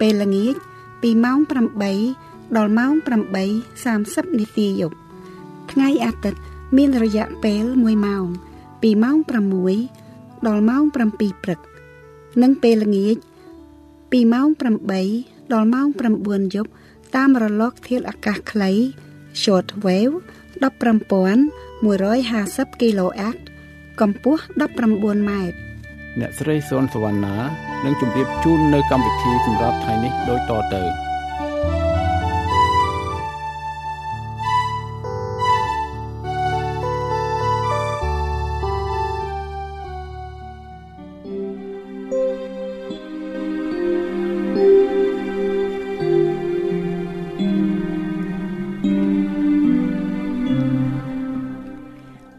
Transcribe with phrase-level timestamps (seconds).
[0.00, 0.54] ពេលល្ងាច
[1.02, 1.38] ពីម៉ោង
[1.98, 2.92] 8ដល់ម៉ោង
[3.66, 4.96] 8:30នាទីយប់
[5.70, 6.40] ថ្ងៃអាទិត្យ
[6.76, 8.24] មានរយៈពេល1ម៉ោង
[8.82, 9.16] ពីម៉ោង
[9.82, 10.94] 6ដល់ម៉ោង7
[11.44, 11.60] ព្រឹក
[12.42, 13.16] និងពេលល្ងាច
[14.10, 14.48] ពីម៉ោង
[15.00, 15.86] 8ដល់ម៉ោង
[16.20, 16.70] 9យប់
[17.14, 18.70] តាមរលកធាតុអាកាសខ្លី
[19.42, 20.16] short wave
[20.62, 23.36] 15150 kHz
[24.00, 24.42] កម្ពស់
[24.82, 25.63] 19ម៉ែត្រ
[26.20, 27.36] អ្នកស្រីសុនសវណ្ណា
[27.84, 30.82] នឹងជម្រាបជូននៅកម្មវិធីសម្រាប់ថ្ងៃនេះដូចតទៅ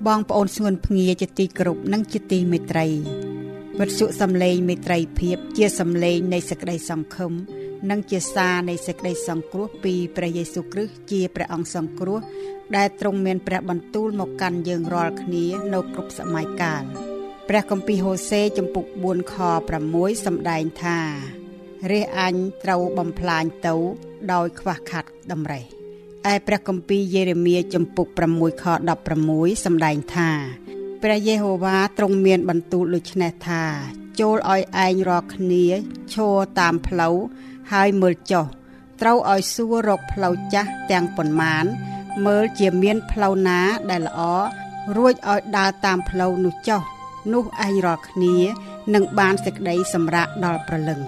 [0.08, 2.88] បងប្អូនស្ងួនភ្ងាជាទីគោរពនិងជាទីមេត្រី
[3.82, 7.34] វិទ្យុសំឡេងមេត្រីភាពជាសំឡេងនៃសេចក្តីសង្ឃឹម
[7.90, 12.20] និងជាសារនៃសេចក្តីសង្គ្រោះពីព្រះយេស៊ូវគ្រីស្ទជាព្រះអង្គសង្គ្រោះ
[12.76, 16.84] ដែលទ្រង់មានព្រះបន្ទូលមកកាន់យើងរាល់គ្នានៅគ្រប់សម័យកាល
[17.50, 19.36] ព្រះគម្ពីរហូសេចំពុក4ខ
[19.82, 21.00] 6សម្ដែងថា
[21.92, 23.76] រះអញត្រូវបំផ្លាញទៅ
[24.34, 25.64] ដោយខ្វះខាតតម្រេះ
[26.34, 28.66] ឯព្រះគម្ពីរយេរេមៀចំពុក6ខ
[29.16, 30.65] 16សម្ដែងថា
[31.04, 33.64] ព្រះយេហូវ៉ាទ្រង់មានបន្ទូលដូចនេះថា
[34.20, 35.66] ចូលឲ្យឯងរាល់គ្នា
[36.14, 37.16] ឈរតាមផ្លូវ
[37.72, 38.46] ហើយមើលចុះ
[39.02, 41.66] ត្រូវឲ្យសួររកផ្លូវចាស់ទាំងប៉ុន្មាន
[42.26, 44.22] មើលជាមានផ្លូវណាដែលល្អ
[44.98, 46.82] រួចឲ្យដើរតាមផ្លូវនោះចុះ
[47.34, 48.36] នោះឯងរាល់គ្នា
[48.94, 51.00] នឹងបានសេចក្តីសម្រាកដល់ប្រលឹង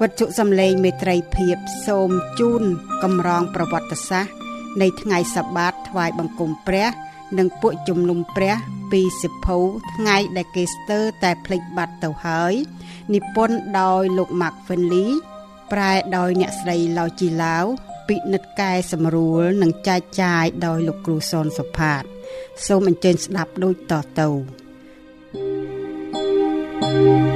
[0.00, 2.62] វត្ថុសំឡេងមេត្រីភាពសូមជូន
[3.02, 4.32] កំរងប្រវត្តិសាស្ត្រ
[4.80, 6.88] នៃថ្ងៃសបាតថ្វាយបង្គំព្រះ
[7.38, 8.54] និងពួកជំនុំព្រះ
[8.92, 9.58] ពីសិភៅ
[9.94, 12.54] ថ្ងៃដែលគេស្ទើរតែភ្លេចបាត់ទៅហើយ
[13.14, 15.10] និពន្ធដោយលោក Mark Finley
[15.72, 17.64] ប្រែដោយអ្នកស្រីឡៅជីឡាវ
[18.08, 22.02] ពិនិត្យកែសម្រួលនិងចែកចាយដោយលោកគ្រូសនសុផាត
[22.66, 24.28] សូមអញ្ជើញស្ដាប់ដូចតទៅ
[26.78, 27.35] thank you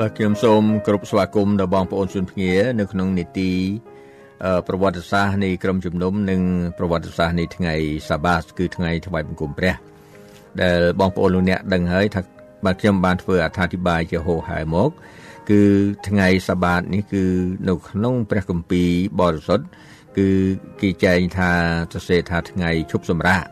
[0.00, 3.52] បាទខ្ញុំសូមគោរពស្វាគមន៍ដល់បងប្អូនជនភ្ងានៅក្នុងនីតិ
[4.68, 6.40] ប្រវត្តិសាស្ត្រនៃក្រុមជំនុំនិង
[6.78, 7.74] ប្រវត្តិសាស្ត្រនៃថ្ងៃ
[8.08, 9.74] សាបាសគឺថ្ងៃថ្វាយបង្គំព្រះ
[10.60, 12.20] ដែលបងប្អូនលោកអ្នកដឹងហើយថា
[12.64, 14.90] បាទខ្ញុំបានធ្វើអត្ថាធិប្បាយជាហោហែមក
[15.50, 15.62] គឺ
[16.08, 17.24] ថ្ងៃសាបាតនេះគឺ
[17.68, 18.88] នៅក្នុងព្រះគម្ពីរ
[19.20, 19.64] បរិសុទ្ធ
[20.18, 20.28] គឺ
[20.80, 21.50] គេចែងថា
[21.92, 23.44] សរសេរថាថ្ងៃឈប់សម្រាក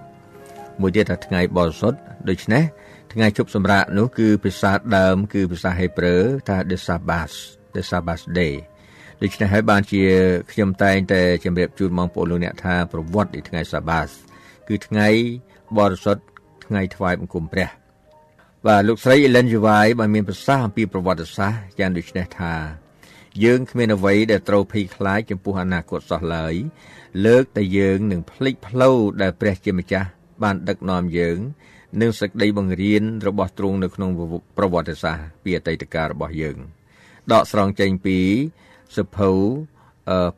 [0.80, 1.98] មួយទៀតថាថ្ងៃបរិសុទ្ធ
[2.28, 2.64] ដូច្នេះ
[3.12, 6.16] ថ្ងៃជប់សម្រាកនោះគឺភាសាដើម គឺភាសាហេប្រឺ
[6.48, 7.36] ថា the sabbath
[7.74, 8.54] the sabbath day
[9.22, 10.02] ដូច្នេះហើយបានជា
[10.52, 14.12] ខ្ញុំតែងតែជម្រាបជូនបងប្អូនលោកអ្នកថាប្រវត្តិនៃថ្ងៃ sabbath
[14.68, 15.08] គឺថ្ងៃ
[15.78, 16.22] បរិសុទ្ធ
[16.66, 17.68] ថ្ងៃថ្វាយបង្គំព្រះ
[18.66, 19.54] បាទលោកស្រី Ellen G.
[19.66, 22.54] White បានមានប្រសាសន៍អំពីប្រវត្តិសាស្ត្រយ៉ាងដូចនេះថា
[23.44, 26.54] យើងគ្មានអ្វីដែលត្រូវភ័យខ្លាចចំពោះអនាគតសោះឡើយ
[27.26, 30.08] លើកតែយើងនឹងភ្លេចផ្លូវដែលព្រះជាម្ចាស់
[30.42, 31.38] បានដឹកនាំយើង
[32.00, 34.10] និងសេចក្តីបង្រៀនរបស់ទ្រង់នៅក្នុង
[34.58, 36.56] ប្រវត្តិសាស្ត្រពីអតីតកាលរបស់យើង
[37.32, 38.18] ដកស្រង់ចេញពី
[38.96, 39.30] សភៅ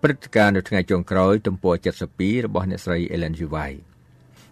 [0.02, 1.74] ព្រឹត្តិការណ៍នៅថ្ងៃចុងក្រោយទំព័រ
[2.10, 3.40] 72របស់អ្នកស្រី Ellen G.
[3.54, 3.80] White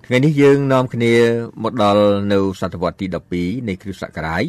[0.07, 1.15] ថ្ងៃនេះយើងនាំគ្នា
[1.63, 3.07] មកដល់នៅសតវត្សទី
[3.37, 4.45] 12នៃគ្រិស្តសករាជ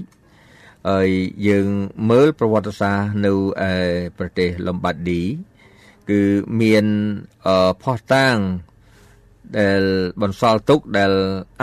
[0.89, 1.09] ហើយ
[1.47, 1.67] យើង
[2.09, 3.33] មើលប្រវត្តិសាស្ត្រនៅ
[4.17, 5.21] ប្រទេសលំបាឌី
[6.09, 6.21] គឺ
[6.61, 6.85] មាន
[7.83, 8.35] ផោះតាង
[9.59, 9.81] ដែល
[10.21, 11.11] បន្សល់ទុកដែល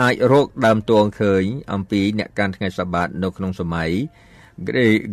[0.01, 1.43] អាចរកដើមតួងឃើញ
[1.73, 3.89] អំពីអ្នកកាន់ថ្ងៃសបាតនៅក្នុងសម័យ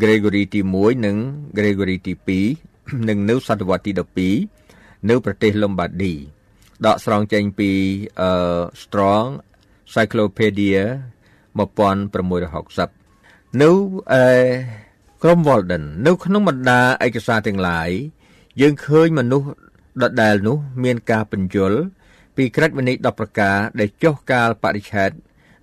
[0.02, 1.16] Gregory ទី1និង
[1.58, 2.14] Gregory ទី
[2.56, 3.92] 2និងនៅសតវត្សទី
[4.46, 6.14] 12នៅប្រទេសលំបាឌី
[6.86, 7.70] ដកស្រង់ចេញពី
[8.82, 9.28] Strong
[9.94, 10.80] Cyclopedia
[11.58, 13.70] 1660នៅ
[15.22, 17.90] ក្រុម Walden នៅក្នុងបណ្ដាឯកសារទាំងឡាយ
[18.60, 19.48] យើងឃើញមនុស្ស
[20.02, 21.72] ដដែលនោះ មានការបញ្យល
[22.40, 25.10] ពីក្រឹតវិន័យ10ប្រការដែលចុះកាលបរិច្ឆេទ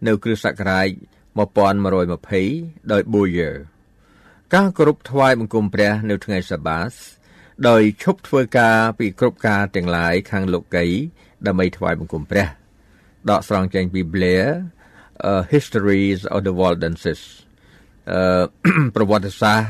[0.07, 0.87] នៅគ្រិស្តសករាជ
[1.69, 3.55] 1120ដោយ Boyer
[4.53, 6.93] ការគោរពថ្វាយបង្គំព្រះនៅថ្ងៃសបាស
[7.67, 10.85] ដោយឈប់ធ្វើការពីគ្រប់ការទាំងឡាយខាងលោកី
[11.47, 12.47] ដើម្បីថ្វាយបង្គំព្រះ
[13.29, 14.47] ដកស្រង់ចេញពី Blair
[15.29, 17.21] uh, Histories of the Waldenses
[18.11, 18.43] អឺ
[18.95, 19.69] ប្រវត្តិសាស្ត្រ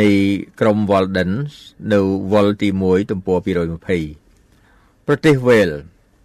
[0.00, 0.10] នៃ
[0.60, 1.52] ក្រុម Waldens
[1.92, 2.00] នៅ
[2.32, 3.38] វល់ទី1ទំព័រ
[4.22, 5.70] 220ប្រទេសវេល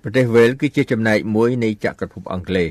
[0.01, 2.69] ប្រទេសវេលគឺជាចំណែកមួយនៃចក្រភពអង់គ្លេស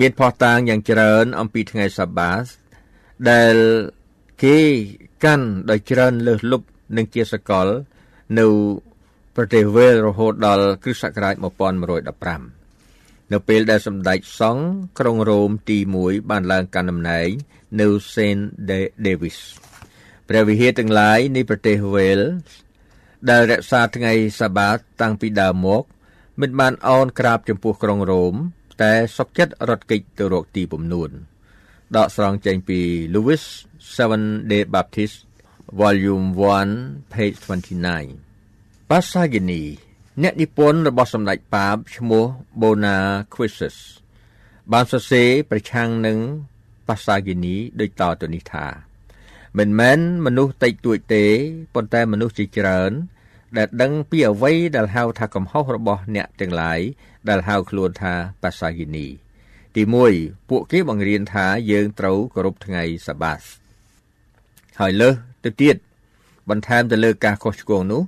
[0.00, 2.44] មានផុសតាងយ៉ាងច្រើនអំពីថ្ងៃសាបាស
[3.30, 3.54] ដែល
[4.42, 4.58] គេ
[5.24, 6.66] កាន់ដោយច្រើនលើសលប់
[6.96, 7.66] និងជាសកល
[8.38, 8.46] នៅ
[9.36, 11.34] ប្រទេសវេលរហូតដល់គ្រិស្តសករាជ
[12.58, 14.64] 1115នៅពេលដែលសម្ដេចសង្ឃ
[14.98, 17.28] ក្រុងរ៉ូមទី1បានឡើងកាន់តំណែង
[17.80, 18.42] នៅ Saint
[19.06, 19.38] Davis
[20.28, 22.20] ព្រះវិហារទាំងឡាយនៃប្រទេសវេល
[23.30, 25.84] ដែលរក្សាថ្ងៃសាបាតតាំងពីដើមមក
[26.40, 28.34] មិនបានអោនក្រាបចំពោះក្រុងរ៉ូម
[28.82, 31.10] តែសុកចិត្តរត់គេចទៅរកទីពំនួន
[31.96, 32.80] ដកស្រង់ចេញពី
[33.14, 33.42] Louis
[33.96, 35.16] 7 Day Baptist
[35.80, 36.26] Volume
[36.70, 37.36] 1 page
[38.12, 39.62] 29 Pasagini
[40.22, 42.24] អ្នកនិពន្ធរបស់សម្ដេចប៉ាបឈ្មោះ
[42.60, 42.98] Bona
[43.34, 43.76] Quissus
[44.72, 46.18] បានសរសេរប្រឆាំងនឹង
[46.88, 48.66] Pasagini ដូចតទៅនេះថា
[49.58, 51.24] មិនមែនមនុស្សតិចតួចទេ
[51.74, 52.92] ប៉ុន្តែមនុស្សជាច្រើន
[53.58, 56.80] ដែលដឹងពីអ្វីដែលហៅថាកំហុសរបស់អ្នកទាំងឡាយ
[57.28, 59.06] ដែលហៅខ្លួនថាបាសាគីនី
[59.76, 59.82] ទី
[60.16, 63.42] 1ពួកគេបង្រៀនថាយើងត្រូវគោរពថ្ងៃសាបាស
[64.80, 65.14] ហើយលើស
[65.44, 65.76] ទៅទៀត
[66.50, 68.02] បន្ថែមទៅលើការខុសឆ្គងនោះ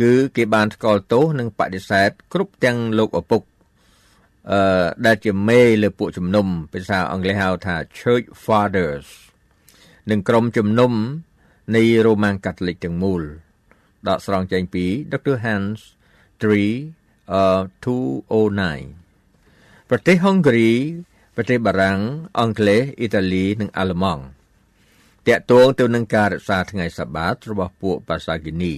[0.00, 3.42] គឺគេបានថ្កោលទោសនិងបដិសេធគ្រប់ទាំងលោកឪពុក
[4.50, 9.06] អឺដែលជាមេលើពួកជំនុំភាសាអង់គ្លេសហៅថា Church Fathers
[10.10, 10.92] និងក្រុមជំនុំ
[11.76, 13.22] នៃរ៉ូម៉ាំងកាតូលិកទាំងមូល
[14.08, 15.36] ដកស្រង់ចេញពី Dr.
[15.44, 15.80] Hans
[16.42, 16.44] 3
[17.40, 20.68] uh 209ប្រទេសហុងគ្រី
[21.36, 21.98] ប្រទេសបារាំង
[22.38, 24.22] អង់គ្លេសអ៊ីតាលីនិងអាល្លឺម៉ង់
[25.26, 28.74] តាក់ទងទៅនឹងការរក្សាថ្ងៃសបាតរបស់ពួកបាសាគីនី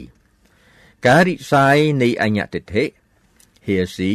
[1.07, 2.85] ការរិះសាយនៃអញ្ញតិថិ
[3.67, 4.13] ហេស៊ី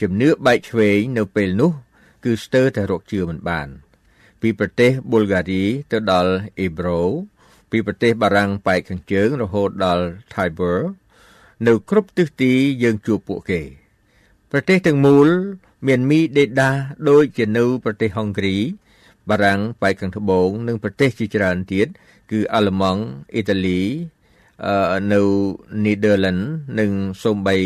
[0.00, 1.72] ជំនឿបែកឆ្វេងនៅពេលនោះ
[2.24, 3.68] គឺស្ទើរតែរកជឿមិនបាន
[4.40, 7.00] ពីប្រទេសប៊ុលហ្គារីទៅដល់អេប្រូ
[7.70, 10.04] ពីប្រទេសបារាំងប៉ែកខាងជើងរហូតដល់
[10.34, 10.78] Tiber
[11.66, 12.52] នៅគ្រប់ទិសទី
[12.82, 13.60] យើងជួបពួកគេ
[14.52, 15.28] ប្រទេសទាំងមូល
[15.86, 16.70] មានមីដេដា
[17.08, 18.56] ដូចជានៅប្រទេសហុងគ្រី
[19.30, 21.88] បារាំងប៉ែកខាងត្បូងនិងប្រទេសជាច្រើនទៀត
[22.30, 23.02] គឺអាល្លឺម៉ង់
[23.34, 23.80] អ៊ីតាលី
[24.64, 25.22] អឺនៅ
[25.84, 26.42] នីដឺឡង់
[26.78, 26.90] និង
[27.22, 27.56] សូម្បី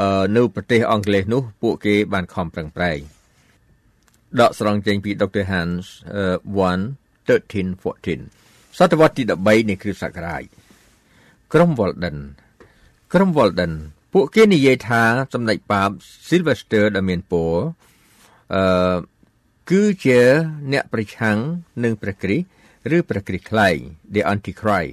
[0.00, 2.98] អឺនៅប្រទេសអង់គ្លេសនោះ ពួកគេបានខំប្រឹងប្រែង
[4.40, 5.44] ដកស្រង់ចេញពី Dr.
[5.52, 5.84] Hans
[6.66, 8.41] 1 13 14
[8.78, 10.42] សតវត្សទី13នៃគ្រិស្តសករាជ
[11.52, 12.18] ក្រុម Walden
[13.12, 13.72] ក្រុម Walden
[14.12, 15.02] ពួកគេនិយាយថា
[15.34, 15.88] សម្ដេចប៉ាប
[16.28, 17.54] Sylvester ដែលមានពរ
[18.54, 18.96] អឺ
[19.70, 20.20] គឺជា
[20.72, 21.38] អ្នកប្រឆាំង
[21.84, 23.76] នឹងព្រះគ្រីស្ទឬព្រះគ្រីស្ទខ្លែង
[24.14, 24.92] The Antichrist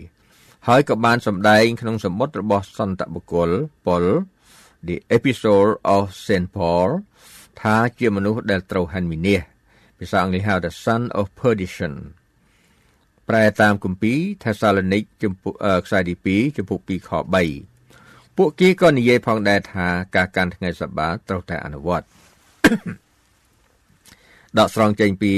[0.68, 3.50] ហើយក៏បានសម្ដែងក្នុងសម្បត្តិរបស់សន្តបុគ្គល
[3.88, 4.03] ប៉ុល
[4.88, 6.89] The Epistle of St Paul
[7.62, 9.42] ថាជាមនុស្សដែលត្រូវហាន់វិនាស
[10.00, 11.94] ភាសាអង់គ្លេសហៅថា son of perdition
[13.29, 15.53] ប្រែតាមគម្ពីរថេសាឡូនីកជំពូក
[15.86, 17.12] ខ្សែទី2ជំពូក2ខ
[17.74, 22.07] 3ពួកគេក៏និយាយផងដែរថាការកាន់ថ្ងៃសបាត្រូវតែអនុវត្ត
[24.57, 25.33] ដកស្រង់ចេញពី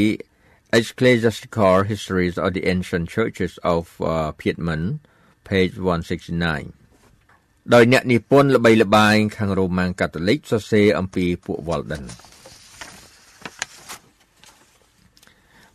[0.78, 4.88] Ecclesiastical Histories of the Ancient Churches of uh, Piedmont
[5.48, 5.76] page
[6.80, 12.06] 169ដោយអ្នកនិពន្ធល្បីល្បាញខាងរ៉ូម៉ាំងកាតូលិកសរសេរអំពីពួក Walden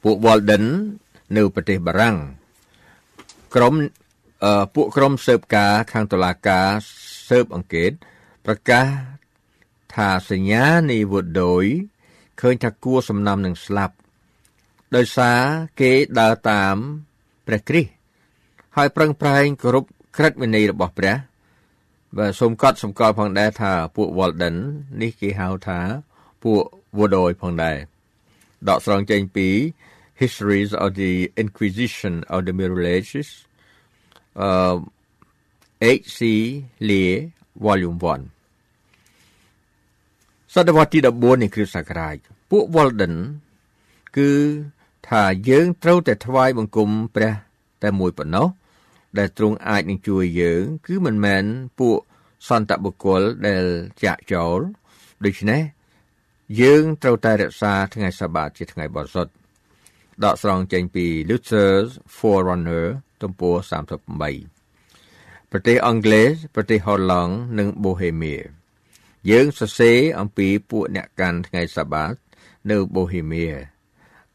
[0.03, 0.65] ពួក Walden
[1.37, 2.17] នៅប្រទេសបារាំង
[3.55, 3.75] ក្រុម
[4.45, 6.69] អឺពួកក្រុមស៊ើបការខាងតុលាការ
[7.29, 7.91] ស៊ើបអង្កេត
[8.47, 8.87] ប្រកាស
[9.95, 11.67] ថាសញ្ញានៃវុដយ
[12.41, 13.95] ឃើញថាគួរសំណំនឹងស្លាប់
[14.97, 15.41] ដោយសារ
[15.81, 16.77] គេដើរតាម
[17.47, 17.91] ព្រះគ្រីស្ទ
[18.77, 19.85] ហើយប្រឹងប្រែងគោរព
[20.17, 21.17] ក្រឹតវិន័យរបស់ព្រះ
[22.17, 24.57] បាទសូមកត់សម្គាល់ផងដែរថាពួក Walden
[25.01, 25.81] នេះគេហៅថា
[26.43, 26.63] ពួក
[26.99, 27.77] Wodoy ផងដែរ
[28.69, 29.49] ដកស្រង់ចេញពី
[30.23, 33.29] Histories of the Inquisition of the Middle Ages
[34.41, 34.77] អឺ
[36.01, 36.21] H.C.
[36.89, 37.13] Lee
[37.65, 38.07] Volume 1
[40.55, 42.17] សតវត្សទី14នៃគ្រិស្តសករាជ
[42.51, 43.15] ពួក Walden
[44.17, 44.31] គឺ
[45.09, 47.33] ថាយើងត្រូវតែថ្វាយបង្គំព្រះ
[47.83, 48.49] តែមួយប៉ុណ្ណោះ
[49.19, 51.45] ដែលទ្រង់អាចនឹងជួយយើង គឺមិនមែន
[51.79, 51.99] ពួក
[52.49, 53.65] សន្តបុគ្គលដែល
[54.05, 54.59] ចាក់ចោល
[55.25, 55.63] ដូច្នេះ
[56.61, 59.33] យើងត្រូវតែរក្សាថ្ងៃសបាតជាថ្ងៃបរិសុទ្ធ
[60.25, 62.87] ដកស្រង់ចេញពី Luther's Forerunner
[63.23, 63.57] ទំព័រ
[64.35, 68.37] 38ប្រទេសអង់គ្លេសប្រទេសហូឡង់និងបូហេមៀ
[69.31, 72.15] យើងសរសេរអំពីពួកអ្នកកាន់ថ្ងៃសាបាត
[72.71, 73.47] នៅបូហេមៀ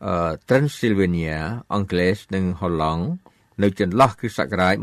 [0.05, 1.38] អឺ Transylvania
[1.73, 3.03] អង់គ្លេសនិងហូឡង់
[3.61, 4.75] នៅចន្លោះគ្រិស្តសករាជ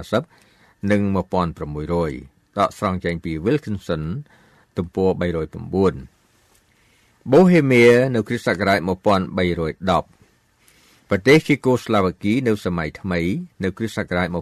[0.00, 4.02] 1250និង1600ដកស្រង់ចេញពី Wilkinson
[4.76, 6.17] ទំព័រ309
[7.32, 8.82] បូហេមៀនៅគ្រិស្តសករាជ1310
[11.08, 13.20] ប្រទេសឈីកូស្លាវ៉ាគីនៅសម័យថ្មី
[13.62, 14.36] នៅគ្រិស្តសករាជ1310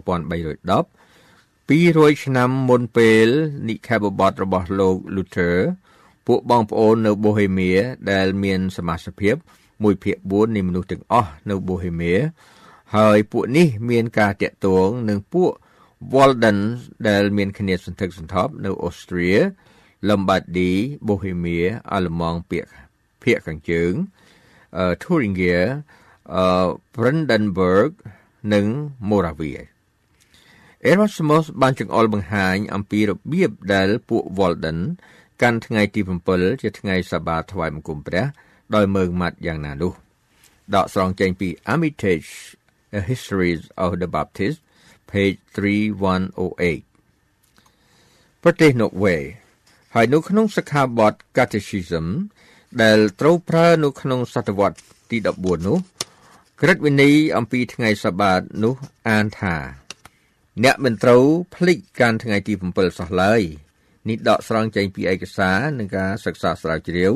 [1.69, 3.27] 200ឆ្នាំមុនពេល
[3.69, 5.57] និខេបបតរបស់លោក Luther
[6.27, 7.71] ពួកបងប្អូននៅបូហេមៀ
[8.11, 9.35] ដែលមានសមាជិកភាព
[9.67, 12.13] 1ភាគ4នៃមនុស្សទាំងអស់នៅបូហេមៀ
[12.95, 15.51] ហើយពួកនេះមានការតាក់ទងនឹងពួក
[16.13, 16.59] Walden
[17.07, 19.31] ដែលមានគ្នាសន្ធឹកសន្ធាប់នៅអូស្ត្រា
[20.09, 20.71] លំបាឌី
[21.07, 21.59] បូហេមៀ
[21.91, 22.65] អាល្លឺម៉ង់ភាគ
[23.23, 23.93] ភាគខាងជើង
[24.77, 25.59] អឺ Thuringia
[26.35, 26.45] អឺ
[26.95, 27.91] Brandenburg
[28.53, 28.65] និង
[29.09, 29.61] Moravia
[30.91, 34.79] Erasmus បានចង្អុលបង្ហាញអំពីរបៀបដែលពួក Walden
[35.41, 36.01] កាន់ថ្ងៃទី
[36.31, 38.25] 7ជាថ្ងៃសបាថ្វាយបង្គំព្រះ
[38.75, 39.93] ដោយមើងម៉ាត់យ៉ាងណានោះ
[40.75, 42.31] ដកស្រង់ចេញពី Armitage
[42.99, 43.51] A History
[43.83, 44.57] of the Baptist
[45.09, 46.81] page 3108
[48.43, 49.15] ប្រទេសណូវេ
[49.95, 52.05] ហើយនៅក្នុងសិក្ខាបទ Catechism
[52.81, 54.77] ដែលត្រូវប្រើនៅក្នុងសតវត្ស
[55.11, 55.77] ទី14នោះ
[56.61, 58.73] ក្រឹតវិន័យអំពីថ្ងៃសបាតនោះ
[59.09, 59.55] អានថា
[60.63, 61.23] អ្នកមិនត្រូវ
[61.55, 63.41] ភ្លេចកាន់ថ្ងៃទី7សោះឡើយ
[64.09, 67.13] នេះដកស្រង់ចេញពីឯកសារនឹងការសិក្សាស្រាវជ្រាវ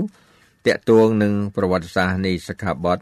[0.68, 3.00] តាក់ទងនឹងប្រវត្តិសាស្ត្រនៃសិក្ខាបទ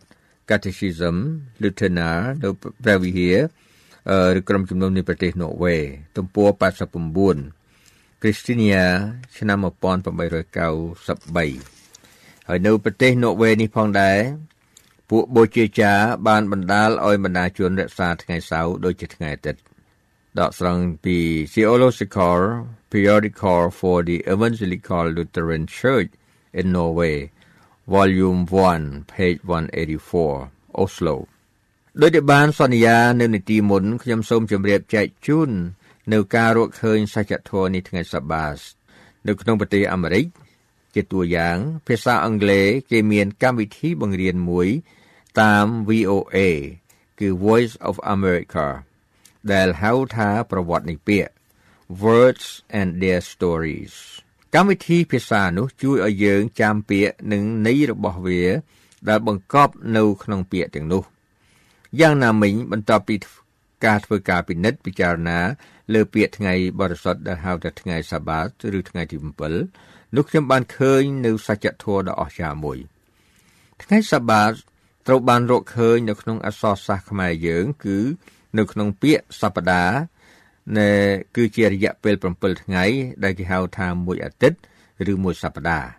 [0.50, 1.16] Catechism
[1.62, 2.00] Lutheran
[2.44, 2.50] នៅ
[2.84, 3.38] ព្រះវិហារ
[4.40, 5.76] ឬក្រុមជំនុំនៃប្រទេសណូវេ
[6.18, 6.50] ទំព័រ
[7.08, 7.59] 89
[8.22, 8.86] Christiania
[9.38, 14.20] ឆ្នាំ1893ហើយនៅប្រទេសណូវេនេះផងដែរ
[15.10, 15.98] ពួកបូជាចារ
[16.28, 19.62] បានបណ្ដាលឲ្យបណ្ដាជនរក្សាថ្ងៃសៅរ៍ដូចជាថ្ងៃអាទិត្យ
[20.40, 21.18] ដកស្រង់ពី
[21.54, 22.40] Theological
[22.92, 26.12] Periodical for the Evangelical Lutheran Church
[26.60, 27.18] in Norway
[27.94, 28.42] Volume
[28.76, 29.40] 1 page
[30.10, 31.16] 184 Oslo
[32.02, 35.52] ដោយដែលបានសន្យានៅនីតិមុនខ្ញុំសូមជម្រាបចែកជូន
[36.14, 38.60] នៅការរកឃើញសច្ចធម៌នេះថ្ងៃសបាស
[39.28, 40.26] នៅក្នុងប្រទេសអាមេរិក
[40.96, 44.68] ជាតួយ៉ាង ភាសាអង់គ្លេសគេមានកម្មវិធីបង្រៀនមួយ
[45.42, 46.38] តាម VOA
[47.20, 48.68] គឺ Voice of America
[49.52, 51.32] ដែលហៅថាប្រវត្តិនៃពាក្យ
[52.04, 52.48] Words
[52.80, 53.96] and Their Stories
[54.54, 58.44] កម្មវិធីភាសានោះជួយឲ្យយើងចាំពាក្យនិងន័យរបស់វា
[59.10, 61.04] ដែលបង្កប់នៅក្នុងពាក្យទាំងនោះ
[62.00, 63.16] យ៉ាងណាមិញបន្ទាប់ពី
[63.86, 65.40] ការធ្វើការពិនិត្យពិចារណា
[65.94, 69.18] លើពាក្យថ្ងៃបរិសុទ្ធដែលហៅថាថ្ងៃសាបាតឬថ្ងៃទី
[69.68, 72.78] 7នោះខ្ញុំបានឃើញនៅសច្ចធម៌ដ៏អស្ចារ្យមួយ
[73.84, 74.52] ថ្ងៃសាបាត
[75.08, 77.98] ត្រូវបានរកឃើញនៅក្នុងអក្សរសាស្ត្រខ្មែរយើងគឺ
[78.58, 80.00] នៅក្នុងពាក្យសប្តាហ៍
[80.78, 80.92] ណែ
[81.36, 82.84] គឺជារយៈពេល7ថ្ងៃ
[83.24, 84.58] ដែលគេហៅថាមួយអាទិត្យ
[85.12, 85.90] ឬមួយសប្តាហ៍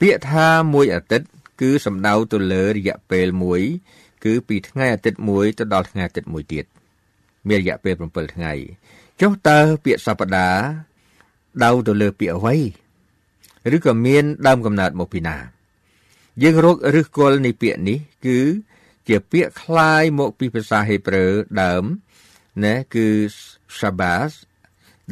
[0.00, 1.26] ពាក្យថាមួយអាទិត្យ
[1.60, 3.62] គឺសំដៅទៅលើរយៈពេលមួយ
[4.24, 6.64] គឺពីថ្ងៃអាទិត្យមួយទៅដល់ថ្ងៃអាទិត្យមួយទៀត
[7.48, 8.52] មានរយៈពេល7ថ្ងៃ
[9.21, 10.63] ចុះតើពាក្យសប្តាហ៍
[11.63, 12.55] ដៅទៅលើពាក្យអ្វី
[13.75, 15.37] ឬក៏មានដើមកំណើតមកពីណា
[16.41, 18.39] យើងរកឫសគល់នៃពាក្យនេះ គឺ
[19.07, 21.25] ជាពាក្យคล้ายមកពីភាសាហេប្រឺ
[21.61, 21.83] ដើម
[22.63, 23.07] ណាគឺ
[23.77, 24.31] Shabbos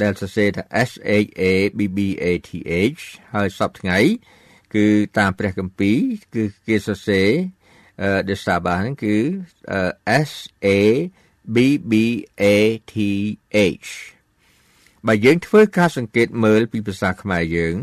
[0.02, 0.92] ដែលសរសេរថា S
[1.26, 1.44] H A
[1.78, 2.50] B B A T
[2.94, 3.04] H
[3.34, 4.00] ហើយសពថ្ងៃ
[4.76, 4.86] គឺ
[5.18, 6.00] តាមព្រះគម្ពីរ
[6.36, 7.30] គឺគេសរសេរ
[8.28, 9.18] the Sabbath គឺ
[10.30, 10.32] S
[10.66, 10.68] A
[11.55, 11.57] B
[11.91, 11.93] B
[12.43, 12.45] A
[12.93, 12.95] T
[13.79, 13.91] H
[15.07, 17.75] បើយើងធ្វើការសង្កេតមើលពីភាសាខ្មែរយើង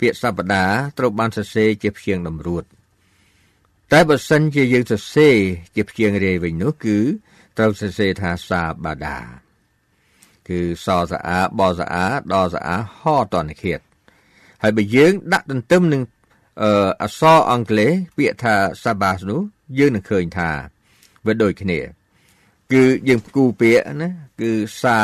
[0.00, 2.64] ពាក្យសប្តាហ៍ត្រូវបានសរសេរជាព្យាង្គតម្រួត
[3.92, 5.36] តែបើសិនជាយើងសរសេរ
[5.76, 6.98] ជាព្យាង្គរាយវិញនោះគឺ
[7.58, 9.18] ត្រូវសរសេរថាសាបាដា
[10.48, 13.80] គឺសសាអាបសាអាដសាអាហតនឃាត
[14.62, 16.02] ហើយបើយើងដាក់ទន្ទឹមនឹង
[17.02, 19.40] អក្សរអង់គ្លេសពាក្យថា Sabbath នោះ
[19.78, 20.50] យើងនឹងឃើញថា
[21.26, 21.80] វាដូចគ្នា
[22.72, 24.08] គឺយើងផ្គូពាក្យណា
[24.40, 25.00] គឺសា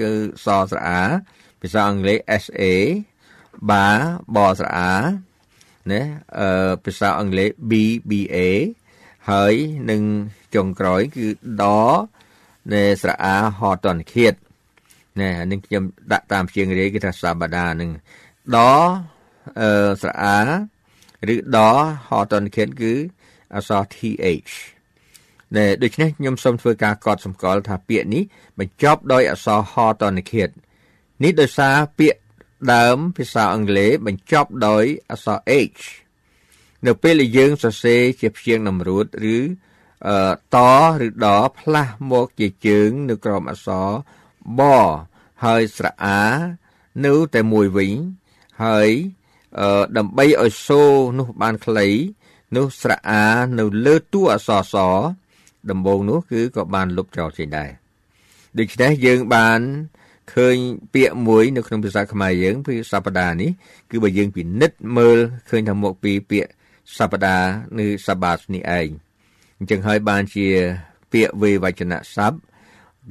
[0.00, 0.10] គឺ
[0.44, 1.00] សស្រអា
[1.60, 2.64] ភាសាអង់គ្លេស SA
[3.70, 3.86] បា
[4.34, 4.92] បស្រអា
[5.90, 6.00] ណា
[6.38, 8.36] អឺភាសាអង់គ្លេស BBA
[9.30, 9.54] ហើយ
[9.90, 10.02] នឹង
[10.54, 11.26] ចុងក្រោយគឺ
[11.62, 11.64] ដ
[12.72, 14.34] នៃស្រអាហតនឃាត
[15.20, 17.90] ណែអានេះខ្ញុំដាក់តាមជាងរាយគឺថាសាបដានឹង
[18.56, 18.58] ដ
[19.60, 19.70] អឺ
[20.02, 20.38] ស្រអា
[21.34, 21.58] ឬដ
[22.08, 22.94] ហតនឃាតគឺ
[23.54, 24.75] អក្សរ TH ណែ
[25.82, 28.24] ដូច្នេះខ្ញុំសូមធ្វើការកត់សម្គាល់ថាពាក្យនេះ
[28.58, 30.48] បញ្ចប់ដោយអក្សរហតនិឃាត
[31.22, 32.20] នេះដោយសារពាក្យ
[32.74, 35.38] ដើមភាសាអង់គ្លេសបញ្ចប់ដោយអក្សរ
[35.76, 35.82] H
[36.86, 39.36] នៅពេលដែលយើងសរសេរជាព្យាង្គតម្រួតឬ
[40.08, 40.18] អឺ
[40.54, 40.56] ត
[41.06, 41.26] ឬដ
[41.58, 43.90] ផ្លាស់មកជាជើងនៅក្រោមអក្សរ
[44.58, 44.60] ប
[45.44, 46.22] ហើយស្រអា
[47.04, 47.92] នៅតែមួយវិញ
[48.64, 48.90] ហើយ
[49.58, 50.82] អឺដើម្បីឲ្យសូ
[51.18, 51.88] នោះបានខ្លី
[52.56, 53.24] នោះស្រអា
[53.58, 54.76] នៅលើតួអក្សរស
[55.70, 57.70] ដំបូងនោះគឺក៏បានលុបចោលចេញដែរ
[58.58, 59.60] ដូច្នេះយើងបាន
[60.34, 60.56] ឃើញ
[60.94, 63.50] ពាក្យមួយនៅក្នុងភាសាខ្មែរយើងពីសព្ទានេះ
[63.90, 65.18] គឺបើយើងពិនិត្យមើល
[65.48, 66.50] ឃើញថាមកពីពាក្យ
[66.96, 67.36] សព្ទា
[67.84, 68.88] ឬសបាសនេះឯង
[69.58, 70.46] អញ្ចឹងហើយបានជា
[71.12, 72.38] ពាក្យវេវចនៈស័ព្ទ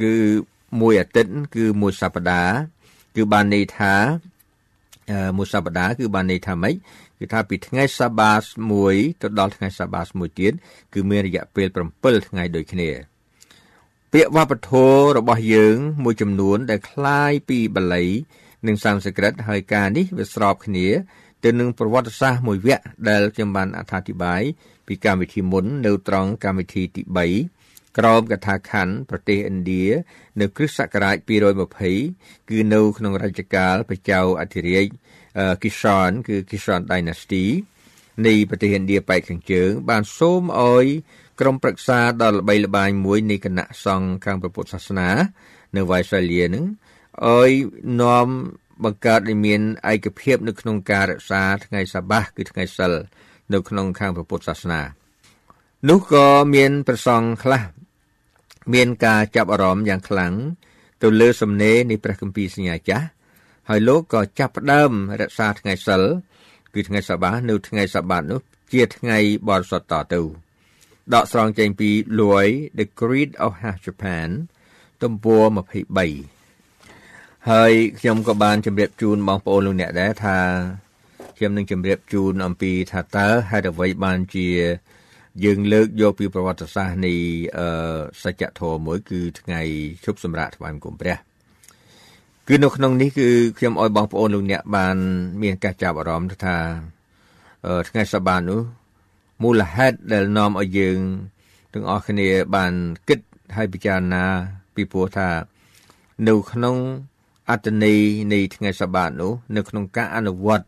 [0.02, 0.14] គឺ
[0.82, 2.42] មួយអាទិត្យគឺមួយសព្ទា
[3.16, 3.96] គឺបានន័យថា
[5.38, 6.76] មួយសប្តាហ៍គឺបានន័យថាម៉េច
[7.19, 10.53] គឺថាពីថ្ងៃសាបាសមួយទៅដល់ថ្ងៃសាបាសមួយទៀត
[10.95, 11.67] គឺមានរយៈពេល
[11.99, 12.91] 7ថ្ងៃដូចគ្នា
[14.13, 18.07] ពាក្យវប្បធម៌របស់យើង មួយចំនួន ដែលคล้ายពីបាលី
[18.67, 20.89] និងសំស្ក្រឹតហើយការនេះវាស្របគ្នា
[21.45, 24.43] ទៅនឹងប្រវត្តិសាស្ត្រមួយវគ្គដែលខ្ញុំបានអត្ថាធិប្បាយ
[24.87, 27.03] ពីកម្មវិធីមុននៅត្រង់កម្មវិធីទី
[27.51, 29.85] 3ក្រោមកថាខណ្ឌប្រទេសឥណ្ឌា
[30.41, 31.17] នៅគ្រិស្តសករាជ
[31.83, 34.87] 220គឺនៅក្នុងរជ្ជកាលព្រះចៅអធិរាជ
[35.64, 37.46] គីសានគឺគីសាន Dynasty
[38.26, 40.86] នៃប្រទេសឥណ្ឌាប៉ែកខាងជើង បានសូមឲ្យ
[41.40, 45.10] ក្រុមប្រឹក្សាដ៏ល្បីល្បាញមួយនៃគណៈសង្ឃខាងព្រះពុទ្ធសាសនា
[45.76, 46.66] នៅវ៉ៃសាលីនឹង
[47.26, 47.52] ឲ្យ
[48.02, 48.28] នាំ
[48.84, 49.62] បង្កើតឲ្យមាន
[49.92, 52.94] ឯកភាពនៅក្នុងការរក្សាថ្ងៃសាបាសគឺថ្ងៃសិល
[53.54, 54.82] នៅក្នុងខាងព្រះពុទ្ធសាសនា
[55.90, 57.64] នោះក៏មានប្រសង់ខ្លះ
[58.74, 60.34] មានការចាប់អារម្មណ៍យ៉ាងខ្លាំង
[61.02, 63.06] ទៅលើសំណេរនៃព្រះគម្ពីរសញ្ញាចាស់
[63.70, 64.92] ហើយលោកក៏ចាប់ផ្ដើម
[65.22, 66.04] រក្សាថ្ងៃសិល
[66.74, 68.42] គឺថ្ងៃសបានៅថ្ងៃសបានោះ
[68.74, 69.18] ជាថ្ងៃ
[69.48, 70.22] បរិសុទ្ធតទៅ
[71.14, 71.90] ដកស្រង់ចេញពី
[72.22, 72.46] លួយ
[72.78, 74.28] The Creed of Half Japan
[75.04, 75.44] ទំព័រ
[76.46, 80.38] 23ហើយខ្ញុំក៏បានជម្រាបជូនបងប្អូនលោកអ្នកដែរថា
[81.38, 84.48] ខ្ញុំនឹងជម្រាបជូនអំពីថាតើហេតុអ្វីបានជា
[85.44, 87.14] យើងលើកយកពីប្រវត្តិសាស្ត្រនៃ
[87.58, 87.68] អឺ
[88.24, 89.62] សច្ចធម៌មួយ គឺថ្ងៃ
[90.06, 91.18] ជប់សម្រាប់ថ្វាយបង្គំព្រះ
[92.48, 93.28] គឺនៅក្នុងនេះគឺ
[93.58, 94.98] ខ្ញុំឲ្យបងប្អូនលោកអ្នកបាន
[95.42, 96.58] មានការចាប់អារម្មណ៍ថា
[97.90, 98.62] ថ្ងៃសបានោះ
[99.44, 100.98] មូលហេតុដែលនាំឲ្យយើង
[101.74, 102.74] ទាំងអស់គ្នាបាន
[103.08, 103.20] គិត
[103.56, 104.24] ហើយពិចារណា
[104.76, 105.30] ពីព្រោះថា
[106.28, 106.76] នៅក្នុង
[107.50, 108.00] អត្តន័យ
[108.34, 110.66] នៃថ្ងៃសបានោះនៅក្នុងការអនុវត្ត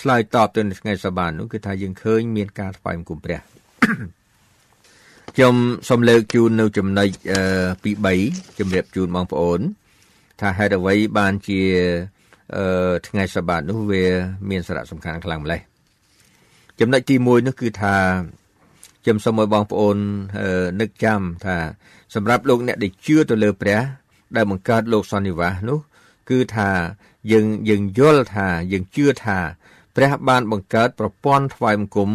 [0.00, 3.40] ឆ្លើយតបទៅនឹងថ្ងៃសបានោះគឺថាយើងឃើញមានការថ្វាយបង្គំព្រះ
[5.34, 5.54] ខ្ញុំ
[5.88, 7.08] សូមលើកជូននៅចំណុច
[7.84, 7.90] ទី
[8.24, 9.60] 3ជំរាបជូនបងប្អូន
[10.40, 11.60] ថាហេតុអ្វីបានជា
[12.56, 14.04] អឺថ្ងៃសបាតនោះវា
[14.50, 15.60] មានសារៈសំខាន់ខ្លាំងម្ល៉េះ
[16.80, 17.96] ចំណុចទី1នោះគឺថា
[19.02, 19.96] ខ្ញុំសូមឲ្យបងប្អូន
[20.80, 21.56] នឹកចាំថា
[22.14, 23.80] សម្រាប់លោកអ្នកដែលជឿទៅលើព្រះ
[24.36, 25.78] ដែលបង្កើតលោកសន្និវាសនោះ
[26.30, 26.68] គឺថា
[27.32, 29.38] យើងយើងយល់ថាយើងជឿថា
[29.96, 32.10] ព្រះបានបង្កើតប្រព័ន្ធថ្វាយបង្គំ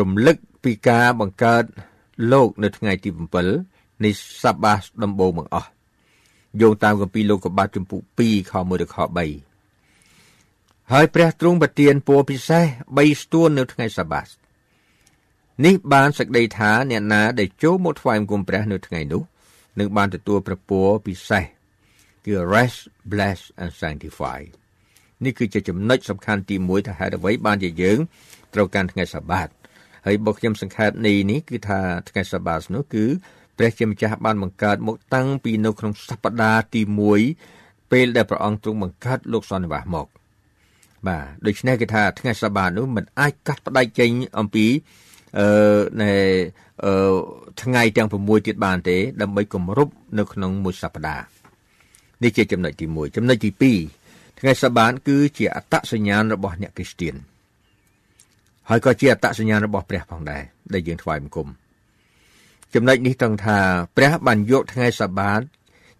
[0.00, 1.64] រំលឹកពីការបង្កើត
[2.32, 3.10] លោកនៅថ្ងៃទី
[3.56, 4.10] 7នៃ
[4.42, 5.68] សប្បាសដំបូងបង្អស់
[6.62, 8.96] យោងតាមគម្ពីរលោកុបាទជំពូក2ខ1ដល់ខ
[9.74, 12.64] 3ហើយព្រះទ្រង់ប្រទានពរពិសេស
[12.96, 14.28] 3ស្ទួននៅថ្ងៃសបាស
[15.64, 19.22] នេះបានសេចក្តីថាអ្នកណាដែលចូលមកថ្វាយបង្គំព្រះនៅថ្ងៃនោះ
[19.78, 21.44] នឹងបានទទួលព្រះពរពិសេស
[22.24, 22.78] គឺ rest
[23.12, 24.40] bless and sanctify
[25.24, 27.98] នេះគឺជាចំណុចសំខាន់ទី1ថាហេតុអ្វីបានជាយើង
[28.54, 29.48] ត្រូវការថ្ងៃសបាត
[30.06, 33.04] ហើយបើខ្ញុំសង្ខេបនេះនេះគឺថាថ្ងៃសបាតនោះគឺ
[33.58, 36.80] ព្រះជាម្ចាស់បានបង្កើតមកតាំងពីនៅក្នុងសប្តាហ៍ទី
[37.36, 40.06] 1ពេលដែលព្រះអង្គទ្រង់បង្កើតលោកសន្និវាសមក
[41.06, 44.66] បាទដូច្នេះគេថាថ្ងៃសបានោះมันអាចកាត់ផ្ដាច់ចេញអំពី
[45.38, 45.48] អឺ
[46.02, 46.12] នៃ
[46.84, 46.92] អឺ
[47.62, 51.24] ថ្ងៃទាំង6ទៀតបានទេ ដើម្បីគម្រប់នៅក្នុងមួយសប្តាហ៍
[52.22, 53.50] នេះជាចំណុចទី1ចំណុចទី
[53.96, 57.14] 2ថ្ងៃសបាគឺជាអត្តសញ្ញាណរបស់អ្នកគ្រីស្ទាន
[58.68, 60.42] ហើយក៏ជាអត្តសញ្ញាណរបស់ព្រះផងដែរ
[60.74, 61.48] ដែលយើងថ្វាយបង្គំ
[62.74, 63.58] ចំណុចនេះត្រង់ថា
[63.96, 65.40] ព្រះបានយកថ្ងៃសបាត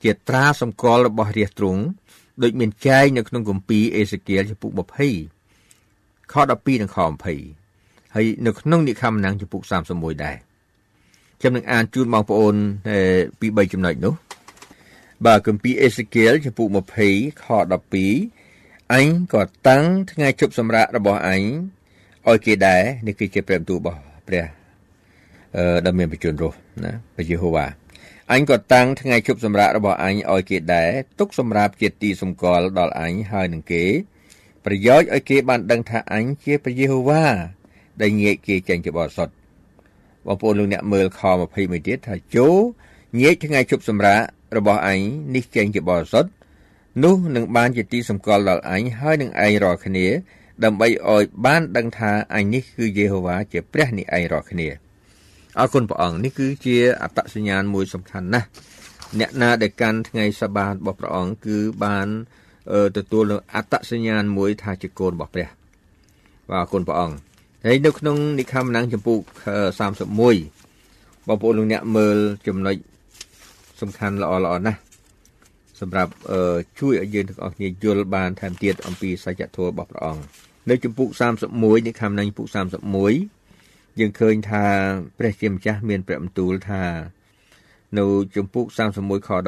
[0.02, 1.82] ជាត្រាសម្គាល់របស់រាជទ្រង់
[2.42, 6.98] ដូចមានចែងនៅក្នុងគម្ពីរអេសេគៀលចំពុក20ខ12និងខ
[7.56, 10.36] 20ហើយនៅក្នុងនិខមណាំងចំពុក31ដែរ
[11.40, 12.54] ខ្ញុំនឹងអានជូនបងប្អូន
[13.40, 14.14] ពី3ចំណុចនោះ
[15.26, 16.66] បាទគម្ពីរអេសេគៀលចំពុក
[17.04, 17.44] 20ខ
[18.18, 21.42] 12អញក៏តាំងថ្ងៃជប់សម្រាប់របស់អញ
[22.28, 24.57] ឲ្យគេដែរនេះគឺជាព្រះបន្ទូលរបស់ព្រះ
[25.84, 27.66] ដែលមានបជនរស់ណាព្រះយេហូវ៉ា
[28.32, 33.84] អញក៏តាំងថ្ងៃជប់សម្រាប់របស់អញឲ្យគេដែរទុកសម្រាប់ជាទីសម្គាល់ដល់អញហើយនឹងគេ
[34.64, 37.24] ប្រយោជន៍ឲ្យគេបានដឹងថាអញជាព្រះយេហូវ៉ា
[38.00, 39.32] ដែលញែកគេចេញជាបរិសុទ្ធ
[40.26, 41.20] បងប្អូនលោកអ្នកមើលខ
[41.54, 42.56] 21ទៀតថាចូល
[43.20, 44.24] ញែកថ្ងៃជប់សម្រាប់
[44.56, 44.98] របស់អញ
[45.34, 46.30] នេះចេញជាបរិសុទ្ធ
[47.04, 50.06] នោះនឹងបានជាទីសម្គាល់ដល់អញហើយនឹងឯងរាល់គ្នា
[50.64, 54.68] ដើម្បីឲ្យបានដឹងថាអញនេះគឺយេហូវ៉ាជាព្រះនេះឯងរាល់គ្នា
[55.58, 58.46] អរគុណព្រះអង្គនេះគឺជាអត្តសញ្ញាណមួយសំខាន់ណាស់
[59.20, 62.08] អ្នកណាដែលកាន់ថ្ងៃសបាតរបស់ព្រះអង្គគឺបាន
[62.96, 65.48] ទទួលនៅអត្តសញ្ញាណមួយថាជាកូនរបស់ព្រះ
[66.50, 67.16] បាទអរគុណព្រះអង្គ
[67.66, 69.18] ហើយនៅក្នុងនិខមណាំងចំពុក
[69.88, 72.16] 31បងប្អូនលោកអ្នកមើល
[72.46, 72.76] ចំណុច
[73.80, 74.80] សំខាន់ល្អល្អណាស់
[75.80, 76.12] សម្រាប់
[76.78, 80.22] ជួយឲ្យយើងទាំងអស់គ្នាយល់បានថែមទៀតអំពីសច្ចធម៌របស់ព្រះអង្គ
[80.70, 81.08] នៅចំពុក
[81.48, 83.37] 31និខមណាំងពុក31
[84.00, 84.64] យើងឃើញថា
[85.18, 86.82] ព្រះជាម្ចាស់មានព្រះបន្ទូលថា
[87.98, 88.06] នៅ
[88.36, 89.40] ចំពុក31ខ14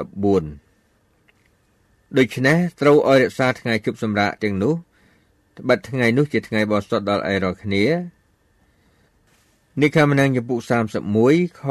[2.18, 4.74] ដូច្នេះត្រូវឲ្យរក្សាថ្ងៃជប់សម្រាប់ទាំងនោះ
[5.58, 7.84] ត្បិតថ្ងៃនោះជាថ្ងៃបរិសុទ្ធដល់ឯរាល់គ្នា
[9.80, 10.58] នេះកម្មណាំងចំពុក
[11.10, 11.62] 31ខ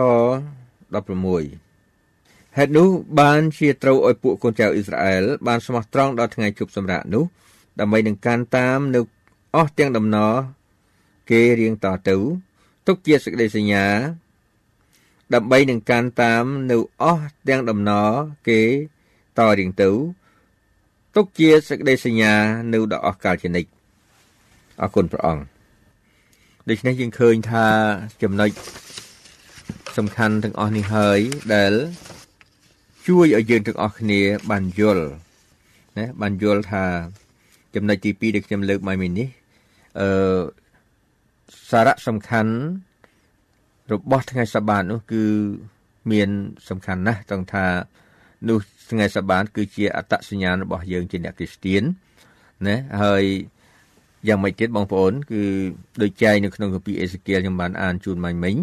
[0.90, 2.90] 16ហេតុនោះ
[3.20, 7.24] បានជាត្រូវឲ្យពួកកូនចៅអ៊ីស្រាអែលបានស្មោះត្រង់ដល់ថ្ងៃជប់សម្រាប់នោះ
[7.80, 9.00] ដើម្បីនឹងកាន់តាមនៅ
[9.56, 10.34] អស់ទាំងដំណរ
[11.30, 12.18] គេរៀងតទៅ
[12.92, 13.86] ទុកជាសេចក្តីសញ្ញា
[15.34, 18.10] ដើម្បីនឹងកាន់តាមនៅអស់ទាំងដំណរ
[18.48, 18.62] គេ
[19.38, 19.90] តរៀងទៅ
[21.16, 22.34] ទុកជាសេចក្តីសញ្ញា
[22.74, 23.70] នៅដល់អស់កាលជានិច្ច
[24.82, 25.44] អរគុណព្រះអង្គ
[26.70, 27.66] ដូច្នេះយើងឃើញថា
[28.24, 28.50] ចំណុច
[29.98, 31.20] សំខាន់ទាំងអស់នេះហើយ
[31.54, 31.74] ដែល
[33.08, 35.06] ជួយឲ្យយើងទាំងអស់គ្នា បានយល់
[35.98, 36.86] ណាបានយល់ថា
[37.76, 39.28] ចំណុចទី2ដែលខ្ញុំលើកមកមីនេះ
[40.00, 40.10] អឺ
[41.70, 42.54] សារៈសំខាន់
[43.92, 45.24] របស់ថ្ងៃសបាតនោះគឺ
[46.12, 46.30] មាន
[46.70, 47.66] សំខាន់ណាស់ត្រង់ថា
[48.50, 48.60] នោះ
[48.90, 51.84] ថ្ងៃសបាតគឺជាអត្តសញ្ញាណរបស់យើងជាអ្នកគ្រីស្ទៀន
[52.68, 53.24] ណាហើយ
[54.28, 55.42] យ៉ាងម៉េចទៀតបងប្អូន គឺ
[56.02, 58.56] ដូចចែងនៅក្នុងកាពីអេសេគៀលខ្ញុំបានអានជូនមិញមិញ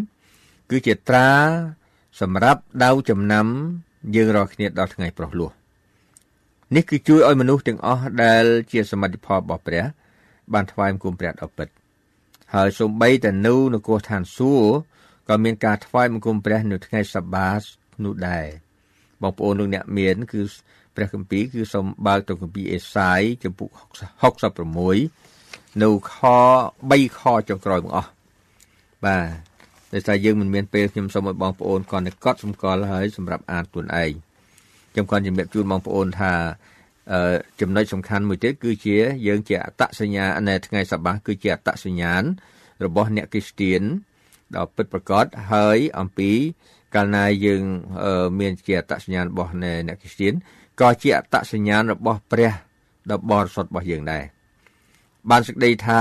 [0.70, 1.28] គឺជាត្រា
[2.20, 3.46] សម្រាប់ដៅចំណាំ
[4.14, 5.50] យើងរាល់គ្នាដល់ថ្ងៃប្រោះលោះ
[6.74, 9.84] នេះគឺជួយឲ្យមនុស្សទាំងអស់ដែលជាសមិទ្ធផលរបស់ព្រះ
[10.52, 11.68] បានថ្វាយគុំព្រះដល់ពិត
[12.54, 14.74] ហើយសូម្បីតែនៅនគរឋានសួគ៌
[15.28, 17.60] ក៏មានការថ្វាយបង្គំព្រះនៅថ្ងៃសបាត
[18.04, 18.46] នោះដែរ
[19.22, 20.42] បងប្អូនលោកអ្នកមាន គឺ
[20.94, 23.68] ព្រះគម្ពីរគឺសូមបើកទៅគម្ពីរអេសាយចំពុក
[24.74, 26.16] 66នៅខ
[26.70, 28.10] 3ខចុងក្រោយបងអស់
[29.04, 34.12] បាទតែថាយើងមិនមានពេលខ្ញុំសូមឲ្យបងប្អូនគាត់តែកត់សម្គាល់ហើយសម្រាប់អានខ្លួនឯង
[34.92, 36.75] ខ្ញុំគាត់ជំរាបជូនបងប្អូនថាអឺ
[37.60, 42.22] ចំណុចសំខាន់មួយទៀតគឺជាយើងជាអត្តសញ្ញាណនៅថ្ងៃសបាសគឺជាអត្តសញ្ញាណ
[42.84, 43.82] របស់អ្នកគ្រីស្ទៀន
[44.56, 46.30] ដ៏ពិតប្រាកដហើយអំពី
[46.94, 47.62] កាលណាយើង
[48.40, 50.34] មានជាអត្តសញ្ញាណរបស់អ្នកគ្រីស្ទៀន
[50.80, 52.52] ក៏ជាអត្តសញ្ញាណរបស់ព្រះ
[53.10, 54.24] ដ៏បរិសុទ្ធរបស់យើងដែរ
[55.30, 56.00] បានសេចក្តីថា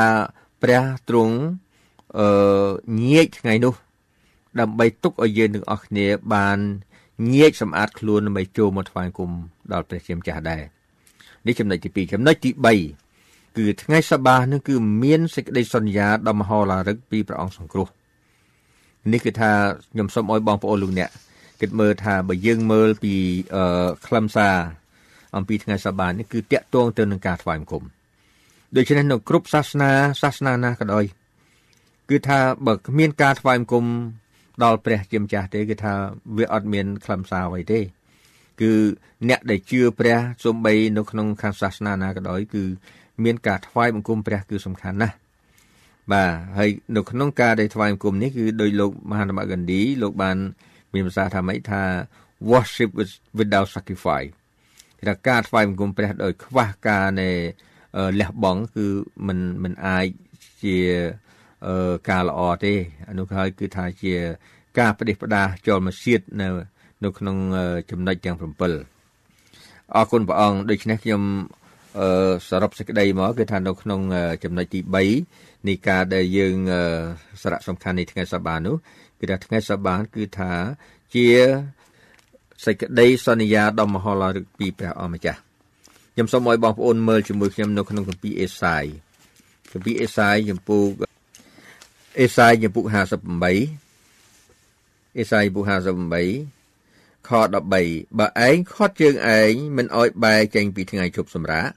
[0.62, 1.36] ព្រះទ្រង់
[2.20, 2.28] អឺ
[3.12, 3.76] ញែកថ្ងៃនោះ
[4.60, 6.58] ដើម្បីទុកឲ្យយើងទាំងអស់គ្នាបាន
[7.34, 9.32] ញែកសម្អាតខ្លួនដើម្បីចូលមកថ្វាយគុំ
[9.72, 10.75] ដល់ព្រះជាម្ចាស់ដែរ
[11.48, 12.52] នេះចំណុចទី2ចំណុចទី
[13.04, 17.88] 3គឺថ្ងៃសបានឹងគឺមានសេចក្តីសន្យាដ៏មហោឡារិកពីព្រះអង្គសង្គ្រោះ
[19.14, 19.52] នេះគឺថា
[19.92, 21.10] ខ្ញុំសូមឲ្យបងប្អូនលោកអ្នក
[21.62, 23.14] គិតមើលថាបើយើងមើលពី
[23.56, 24.56] អឺខ្លឹមសារ
[25.38, 27.84] អំពីថ្ងៃសបានេះគឺតាក់ទងទៅនឹងការថ្វាយបង្គំ
[28.76, 31.06] ដូច្នេះនៅគ្រប់សាសនាសាសនាណាក៏ដោយ
[32.10, 33.86] គឺថាបើគ្មានការថ្វាយបង្គំ
[34.64, 35.94] ដល់ព្រះជាម្ចាស់ទេគឺថា
[36.38, 37.80] វាអត់មានខ្លឹមសារអ្វីទេ
[38.61, 38.73] គឺ
[39.29, 42.62] អ្នកដែលជឿព្រះសំបីនៅក្នុងខាងសាសនាណាក៏ដោយគឺ
[43.25, 45.16] មានការថ្វាយបង្គំព្រះគឺសំខាន់ណាស់
[46.12, 50.37] បាទហើយនៅក្នុងការដែលថ្វាយបង្គំនេះគឺដោយលោកមហាធម្មកណ្ឌីលោកបាន
[50.93, 51.83] មានភាសាថាម៉េចថា
[52.51, 52.90] worship
[53.38, 54.31] without sacrifice
[54.99, 57.31] គឺការថ្វាយបង្គំព្រះដោយខ្វះការនៃ
[58.21, 58.87] លះបង់គឺ
[59.27, 60.07] มันมันអាច
[60.62, 60.77] ជា
[62.11, 62.75] ការល្អទេ
[63.09, 64.14] អានោះហើយគឺថាជា
[64.79, 66.49] ការបដិបដាចូលមកសៀតនៅ
[67.06, 67.38] នៅក្នុង
[67.91, 68.41] ចំណុចទាំង7
[69.96, 71.22] អរគុណព្រះអង្គដូច្នេះខ្ញុំ
[72.48, 74.02] សរុបសេចក្តីមកគឺថានៅក្នុង
[74.44, 74.80] ចំណុចទី
[75.24, 76.56] 3នៃការដែលយើង
[77.41, 78.76] សារៈសំខាន់នៃថ្ងៃសបានោះ
[79.20, 80.52] គឺថាថ្ងៃសបាគឺថា
[81.15, 81.26] ជា
[82.65, 85.39] សេចក្តីសន្យាដ៏មហោឡារិកពីព្រះអម្ចាស់
[86.13, 88.84] ខ្ញុំសូមឲ្យបងប្អូនមើលជាមួយខ្ញុំនៅក្នុងគម្ពីរអេសាយ
[89.72, 90.84] គម្ពីរអេសាយចំពោះ
[92.20, 92.98] អេសាយចំពុក58
[95.18, 96.55] អេសាយពុក58
[97.28, 97.30] ខ
[97.76, 101.70] 13បើឯងខត់ជើងឯងមិនអោយបែរចេញពីថ្ងៃជប់សម្រាក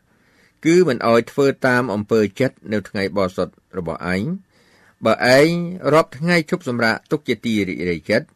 [0.65, 4.25] គឺមិនអោយធ្វើតាមអំពើចិត្តនៅថ្ងៃបរិសុទ្ធរបស់ឯង
[5.05, 5.51] បើឯង
[5.93, 8.27] រាប់ថ្ងៃជប់សម្រាកទុកជាទីរីករាយចិត្ត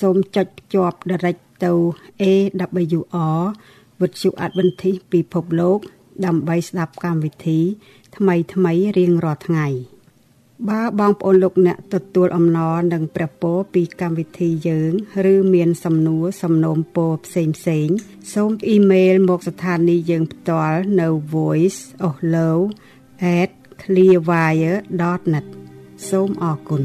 [0.00, 1.72] សូមចុចភ្ជាប់ direct ទៅ
[2.22, 3.42] AWR
[4.00, 5.78] វិទ្យុ Adventist ពិភពលោក
[6.26, 7.60] ដើម្បីស្ដាប់កម្មវិធី
[8.16, 9.66] ថ្មីថ្មីរៀងរាល់ថ្ងៃ
[10.68, 14.92] បើបងប្អូនលោកអ្នកទទួលអំណរនិងព្រះពរពីកម្មវិធីយើង
[15.32, 17.88] ឬមានសំណួរសំណូមពរផ្សេងផ្សេង
[18.34, 21.08] សូមអ៊ីមែលមកស្ថានីយ៍យើងផ្ទាល់នៅ
[23.88, 25.46] voice.ohlow@clearwire.net
[26.08, 26.82] សូមអរគុណ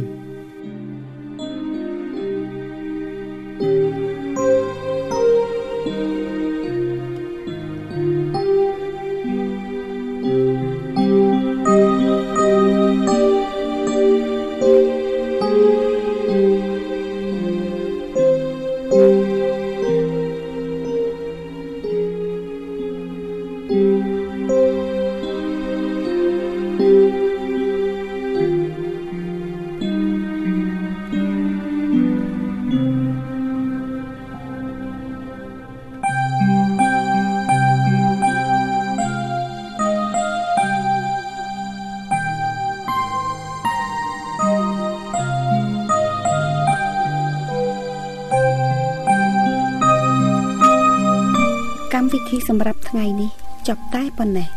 [54.25, 54.49] ប់តែប៉ុណ្ណេះ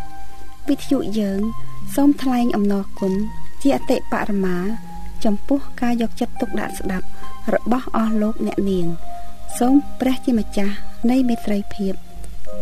[0.69, 1.41] វិទ្យុយើង
[1.95, 3.13] សូមថ្លែងអំណរគុណ
[3.63, 4.57] ជាអតិបរមា
[5.25, 7.07] ចំពោះការយកចិត្តទុកដាក់ស្ដាប់
[7.55, 8.87] របស់អស់លោកអ្នកនាង
[9.59, 10.75] សូមព្រះជាម្ចាស់
[11.11, 11.95] នៃមេត្រីភាព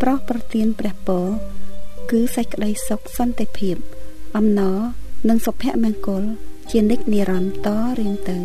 [0.02, 1.26] ប្រោះប្រទានព្រះពរ
[2.10, 3.76] គឺសេចក្តីសុខសន្តិភាព
[4.36, 4.78] អំណរ
[5.28, 6.24] និងសុភមង្គល
[6.70, 8.38] ជានិច្ចនិរន្តរ៍តរៀងទៅ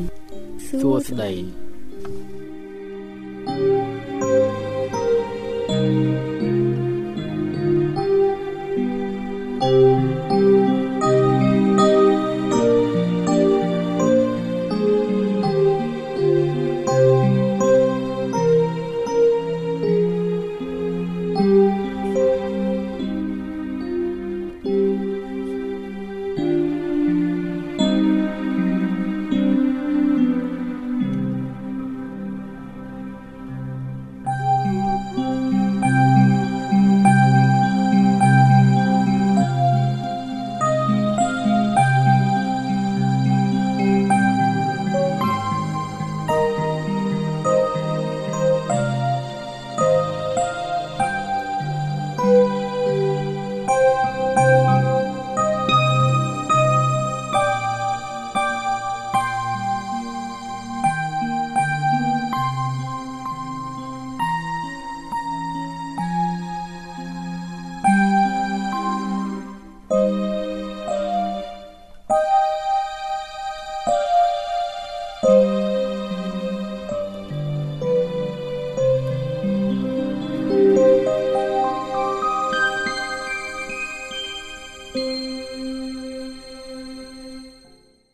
[0.68, 1.32] សួស្តី